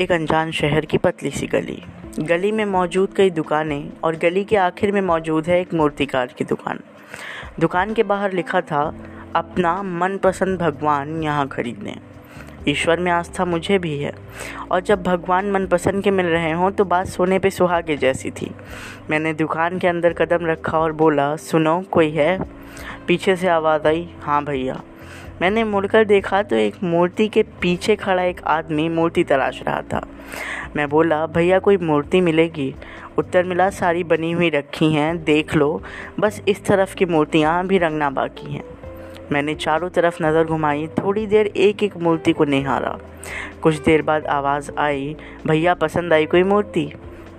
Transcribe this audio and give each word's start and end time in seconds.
एक 0.00 0.12
अनजान 0.12 0.50
शहर 0.50 0.84
की 0.84 0.98
पतली 0.98 1.30
सी 1.30 1.46
गली। 1.46 1.82
गली 2.18 2.52
में 2.52 2.64
मौजूद 2.64 3.08
कई 3.16 3.30
दुकानें 3.30 3.92
और 4.04 4.16
गली 4.16 4.44
के 4.44 4.56
आखिर 4.56 4.92
में 4.92 5.00
मौजूद 5.00 5.46
है 5.46 5.60
एक 5.60 5.74
मूर्तिकार 5.74 6.26
की 6.26 6.44
दुकान। 6.44 6.80
दुकान 7.60 7.94
के 7.94 8.02
बाहर 8.02 8.32
लिखा 8.32 8.60
था, 8.60 8.94
अपना 9.36 9.82
मनपसंद 9.82 10.58
भगवान 10.58 11.22
यहाँ 11.22 11.48
खरीदने। 11.48 11.96
ईश्वर 12.68 13.00
में 13.00 13.12
आस्था 13.12 13.44
मुझे 13.44 13.78
भी 13.78 13.98
है। 13.98 14.12
और 14.70 14.80
जब 14.80 15.02
भगवान 15.02 15.50
मनपसंद 15.50 16.04
के 16.04 16.10
मिल 16.10 16.26
रहे 16.26 16.52
हों 16.52 16.70
तो 16.70 16.84
बात 16.84 17.06
सोने 17.06 17.38
पे 17.38 17.50
सुहागे 17.50 17.96
जैसी 17.96 18.30
थी। 18.30 18.54
मैंने 19.10 19.32
दुकान 19.32 19.78
के 19.78 19.86
अंदर 19.86 20.12
कदम 20.12 20.46
रखा 20.46 20.78
और 20.78 20.92
बोला, 20.92 21.36
सुनो, 21.36 21.80
कोई 21.80 22.10
है? 22.10 22.40
पीछे 23.06 23.36
से 23.36 23.48
आवाज़ 23.48 23.86
आई 23.86 24.10
हाँ 24.22 24.44
भैया। 24.44 24.80
मैंने 25.42 25.64
मुड़कर 25.64 26.04
देखा 26.04 26.42
तो 26.42 26.56
एक 26.56 26.74
मूर्ति 26.82 27.28
के 27.28 27.42
पीछे 27.42 27.96
खड़ा 27.96 28.22
एक 28.22 28.40
आदमी 28.44 28.88
मूर्ति 28.88 29.24
तराश 29.24 29.62
रहा 29.62 29.82
था। 29.82 30.06
मैं 30.76 30.88
बोला, 30.88 31.26
भैया, 31.26 31.58
कोई 31.58 31.76
मूर्ति 31.76 32.20
मिलेगी? 32.20 32.74
उत्तर 33.18 33.44
मिला, 33.44 33.70
सारी 33.70 34.04
बनी 34.04 34.32
हुई 34.32 34.50
रखी 34.50 34.92
हैं, 34.92 35.24
देख 35.24 35.54
लो। 35.56 35.82
बस 36.20 36.42
इस 36.48 36.64
तरफ़ 36.64 36.94
की 36.94 37.04
मूर्तियाँ 37.04 37.66
भी 37.66 37.78
रंगना 37.78 38.10
बाकी 38.10 38.52
हैं। 38.54 38.64
मैंने 39.32 39.54
चारों 39.54 39.88
तरफ़ 39.88 40.22
नज़र 40.22 40.44
घुमाई, 40.44 40.86
थोड़ी 40.86 41.26
देर 41.26 41.46
एक 41.46 41.82
एक 41.82 41.96
मूर्ति 41.96 42.32
को 42.32 42.44
निहारा। 42.44 42.98
कुछ 43.62 43.74
देर 43.74 44.02
बाद 44.02 44.26
आवाज़ 44.26 44.70
आई, 44.78 45.16
भैया, 45.46 45.74
पसंद 45.74 46.12
आई 46.12 46.26
कोई 46.26 46.42
मूर्ति? 46.42 46.92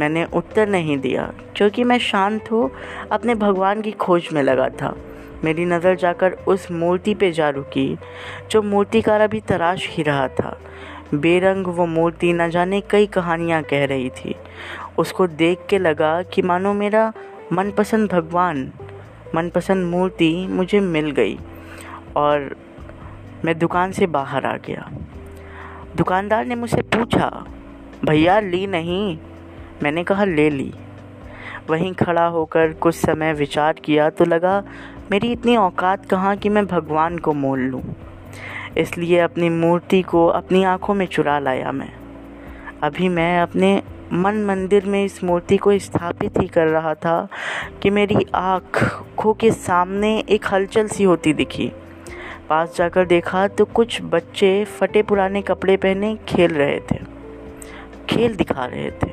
मैंने 0.00 0.24
उत्तर 0.24 0.68
नहीं 0.68 0.98
दिया, 0.98 1.32
क्योंकि 1.56 1.84
मैं 1.84 1.98
शांत 1.98 2.50
हो, 2.52 2.72
अपने 3.12 3.34
भगवान 3.34 3.82
की 3.82 3.90
खोज 3.90 4.28
में 4.32 4.42
लगा 4.42 4.68
था। 4.68 4.96
मेरी 5.44 5.64
नज़र 5.64 5.94
जाकर 5.96 6.32
उस 6.32 6.70
मूर्ति 6.70 7.14
पे 7.14 7.30
जा 7.32 7.48
रुकी, 7.48 7.96
जो 8.50 8.62
मूर्तिकार 8.62 9.20
अभी 9.20 9.40
तराश 9.40 9.88
ही 9.90 10.02
रहा 10.02 10.28
था। 10.28 10.58
बेरंग 11.14 11.66
वो 11.66 11.86
मूर्ति 11.86 12.32
न 12.32 12.48
जाने 12.50 12.80
कई 12.80 13.06
कहानियाँ 13.06 13.62
कह 13.62 13.84
रही 13.84 14.10
थी। 14.10 14.34
उसको 14.98 15.26
देख 15.26 15.58
के 15.70 15.78
लगा 15.78 16.22
कि 16.22 16.42
मानो 16.42 16.72
मेरा 16.72 17.12
मनपसंद 17.52 18.10
भगवान, 18.12 18.70
मनपसंद 19.34 19.86
मूर्ति 19.86 20.46
मुझे 20.50 20.80
मिल 20.80 21.10
गई 21.10 21.38
और 22.16 22.56
मैं 23.44 23.58
दुकान 23.58 23.92
से 23.92 24.06
बाहर 24.06 24.46
आ 24.46 24.56
गया। 24.56 24.90
दुकानदार 25.96 26.46
ने 26.46 26.54
मुझसे 26.54 26.82
पूछा, 26.82 27.28
भैया, 28.04 28.40
ली 28.40 28.66
नहीं? 28.66 29.18
मैंने 29.82 30.04
कहा, 30.04 30.24
ले 30.24 30.50
ली। 30.50 30.72
वहीं 31.70 31.92
खड़ा 31.94 32.26
होकर 32.26 32.72
कुछ 32.72 32.94
समय 32.94 33.32
विचार 33.32 33.72
किया 33.72 34.08
तो 34.10 34.24
लगा 34.24 34.62
मेरी 35.10 35.32
इतनी 35.32 35.56
औकात 35.56 36.04
कहाँ 36.06 36.36
कि 36.36 36.48
मैं 36.48 36.66
भगवान 36.66 37.18
को 37.18 37.32
मोल 37.32 37.60
लूँ। 37.60 37.82
इसलिए 38.76 39.18
अपनी 39.18 39.48
मूर्ति 39.48 40.02
को 40.02 40.26
अपनी 40.26 40.62
आँखों 40.64 40.94
में 40.94 41.06
चुरा 41.06 41.38
लाया 41.38 41.72
मैं। 41.72 41.92
अभी 42.82 43.08
मैं 43.08 43.40
अपने 43.40 43.82
मन 44.12 44.44
मंदिर 44.44 44.86
में 44.86 45.04
इस 45.04 45.24
मूर्ति 45.24 45.56
को 45.56 45.78
स्थापित 45.78 46.38
ही 46.40 46.46
कर 46.46 46.66
रहा 46.66 46.94
था 46.94 47.28
कि 47.82 47.90
मेरी 47.90 48.26
आँखों 48.34 49.34
के 49.34 49.50
सामने 49.50 50.18
एक 50.28 50.46
हलचल 50.52 50.88
सी 50.88 51.04
होती 51.04 51.32
दिखी। 51.32 51.72
पास 52.48 52.74
जाकर 52.76 53.06
देखा 53.06 53.48
तो 53.48 53.64
कुछ 53.64 53.98
बच्चे 54.02 54.64
फटे 54.64 55.02
पुराने 55.02 55.42
कपड़े 55.42 55.76
पहने 55.76 56.16
खेल 56.28 56.54
रहे 56.54 56.80
थे। 56.80 56.98
खेल 58.08 58.36
दिखा 58.36 58.64
रहे 58.64 58.90
थे। 58.90 59.07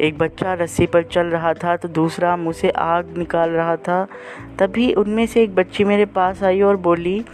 एक 0.00 0.18
बच्चा 0.18 0.54
रस्सी 0.54 0.86
पर 0.86 1.02
चल 1.02 1.26
रहा 1.26 1.52
था 1.54 1.76
तो 1.76 1.88
दूसरा 1.88 2.36
मुँह 2.36 2.52
से 2.52 2.70
आग 2.70 3.16
निकाल 3.18 3.50
रहा 3.50 3.76
था। 3.78 4.06
तभी 4.58 4.92
उनमें 4.94 5.26
से 5.26 5.42
एक 5.42 5.54
बच्ची 5.54 5.84
मेरे 5.84 6.04
पास 6.06 6.42
आई 6.42 6.60
और 6.60 6.76
बोली, 6.76 7.24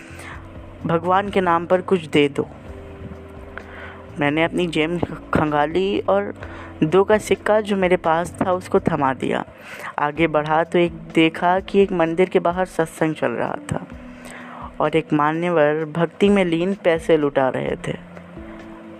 भगवान 0.86 1.28
के 1.30 1.40
नाम 1.40 1.66
पर 1.66 1.80
कुछ 1.80 2.06
दे 2.06 2.28
दो। 2.28 2.48
मैंने 4.20 4.44
अपनी 4.44 4.66
जेब 4.66 4.98
खंगाली 5.34 5.98
और 6.00 6.32
दो 6.82 7.02
का 7.04 7.18
सिक्का 7.18 7.60
जो 7.60 7.76
मेरे 7.76 7.96
पास 7.96 8.34
था, 8.40 8.52
उसको 8.52 8.80
थमा 8.80 9.12
दिया। 9.14 9.44
आगे 9.98 10.26
बढ़ा 10.26 10.62
तो 10.64 10.78
एक 10.78 10.92
देखा 11.14 11.58
कि 11.60 11.82
एक 11.82 11.92
मंदिर 11.92 12.28
के 12.28 12.38
बाहर 12.38 12.66
सत्संग 12.66 13.14
चल 13.14 13.32
रहा 13.32 13.56
था 13.72 13.86
और 14.80 14.96
एक 14.96 15.12
मान्यवर 15.12 15.84
भक्ति 15.96 16.28
में 16.28 16.44
लीन 16.44 16.74
पैसे 16.74 17.16
लुटा 17.16 17.48
रहे 17.48 17.76
थे। 17.88 17.96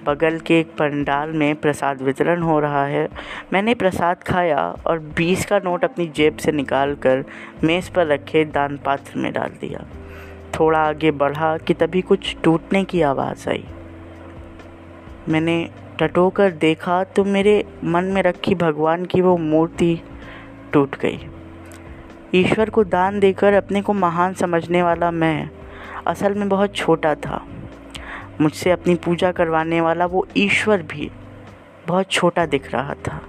बगल 0.07 0.39
के 0.39 0.59
एक 0.61 0.67
पंडाल 0.69 1.33
में 1.33 1.55
प्रसाद 1.57 2.03
वितरण 2.03 2.43
हो 2.43 2.59
रहा 2.61 2.85
है। 2.87 3.09
मैंने 3.53 3.75
प्रसाद 3.75 4.23
खाया 4.23 4.61
और 4.87 4.99
बीस 5.17 5.45
का 5.47 5.59
नोट 5.59 5.85
अपनी 5.85 6.07
जेब 6.07 6.37
से 6.37 6.53
निकाल 6.53 6.95
कर 6.95 7.25
मेज़ 7.65 7.91
पर 7.91 8.07
रखे 8.07 8.45
दान 8.45 8.79
पात्र 8.85 9.19
में 9.19 9.33
डाल 9.33 9.51
दिया। 9.61 9.85
थोड़ा 10.61 10.79
आगे 10.79 11.11
बढ़ा 11.11 11.57
कि 11.57 11.75
तभी 11.75 12.01
कुछ 12.01 12.37
टूटने 12.45 12.85
की 12.85 13.03
आवाज़ 13.03 13.49
आई। 13.49 13.65
मैंने 15.29 15.69
टटोकर 16.01 16.51
देखा 16.51 17.05
तो 17.05 17.25
मेरे 17.25 17.65
मन 17.85 18.05
में 18.05 18.23
रखी 18.23 18.55
भगवान 18.55 19.05
की 19.05 19.21
वो 19.21 19.37
मूर्ति 19.37 20.01
टूट 20.73 20.97
गई। 20.97 21.19
ईश्वर 22.35 22.71
को 22.71 22.85
दान 22.85 23.21
देकर 23.21 23.53
अपने 23.53 23.83
को 23.83 23.93
महान 23.93 24.35
समझने 24.35 24.83
वाला 24.83 25.11
मैं। 25.11 25.51
असल 26.07 26.35
में 26.35 26.49
बहुत 26.49 26.75
छोटा 26.75 27.15
था। 27.15 27.45
मुझसे 28.41 28.71
अपनी 28.71 28.95
पूजा 28.95 29.33
करवाने 29.33 29.81
वाला 29.81 30.07
वो 30.07 30.27
ईश्वर 30.37 30.83
भी 30.83 31.11
बहुत 31.87 32.11
छोटा 32.11 32.47
दिख 32.47 32.73
रहा 32.73 32.95
था। 32.95 33.21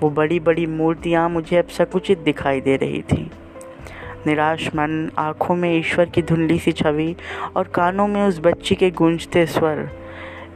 वो 0.00 0.10
बड़ी 0.10 0.40
बड़ी 0.40 0.66
मूर्तियाँ 0.66 1.28
मुझे 1.28 1.56
अब 1.56 1.68
सकुचित 1.68 2.18
दिखाई 2.18 2.60
दे 2.60 2.76
रही 2.76 3.02
थी। 3.02 3.30
निराश 4.26 4.68
मन, 4.68 5.10
आँखों 5.18 5.54
में 5.56 5.78
ईश्वर 5.78 6.04
की 6.04 6.22
धुंधली 6.22 6.58
सी 6.58 6.72
छवि 6.72 7.14
और 7.56 7.64
कानों 7.64 8.06
में 8.08 8.22
उस 8.22 8.40
बच्ची 8.40 8.74
के 8.74 8.90
गूंजते 8.90 9.46
स्वर, 9.46 9.88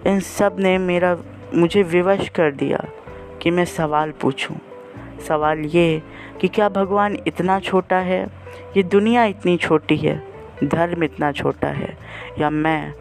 इन 0.07 0.21
सबने 0.21 0.79
मेरा, 0.79 1.17
मुझे 1.55 1.83
विवश 1.83 2.29
कर 2.29 2.53
दिया 2.53 2.85
कि 3.43 3.51
मैं 3.51 3.65
सवाल 3.65 4.11
पूछूँ। 4.11 4.57
सवाल 5.29 5.59
ये 5.59 6.03
कि 6.41 6.49
क्या 6.49 6.69
भगवान 6.69 7.17
इतना 7.27 7.61
छोटा 7.61 7.97
है? 7.97 8.27
ये 8.77 8.83
दुनिया 8.83 9.25
इतनी 9.25 9.57
छोटी 9.57 9.97
है, 9.97 10.23
धर्म 10.65 11.05
इतना 11.05 11.33
छोटा 11.33 11.69
है, 11.69 11.97
या 12.39 12.51
मैं 12.51 12.93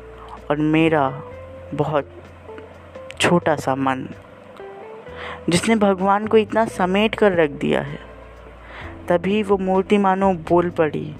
और 0.50 0.58
मेरा 0.58 1.09
बहुत 1.74 2.09
छोटा 3.19 3.56
सा 3.56 3.75
मन, 3.75 4.06
जिसने 5.50 5.75
भगवान 5.75 6.28
को 6.28 6.38
इतना 6.38 6.66
समेट 6.66 7.16
कर 7.16 7.31
रख 7.34 7.50
दिया 7.52 7.81
है, 7.81 8.00
तभी 9.09 9.41
वो 9.44 9.57
मूर्ति 9.57 9.97
मानो 9.97 10.34
बोल 10.50 10.69
पड़ी 10.69 11.16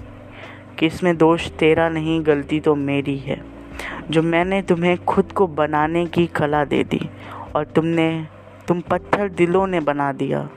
कि 0.78 0.86
इसमें 0.86 1.16
दोष 1.16 1.48
तेरा 1.50 1.88
नहीं, 1.88 2.20
गलती 2.26 2.60
तो 2.60 2.74
मेरी 2.74 3.16
है, 3.18 3.40
जो 4.10 4.22
मैंने 4.22 4.62
तुम्हें 4.62 4.96
खुद 5.04 5.32
को 5.32 5.46
बनाने 5.46 6.06
की 6.06 6.26
कला 6.26 6.64
दे 6.64 6.82
दी 6.84 7.08
और 7.54 7.64
तुमने, 7.64 8.26
तुम 8.68 8.80
पत्थर 8.80 9.28
दिलों 9.28 9.66
ने 9.66 9.80
बना 9.80 10.12
दिया, 10.12 10.48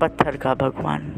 पत्थर 0.00 0.36
का 0.36 0.54
भगवान। 0.54 1.12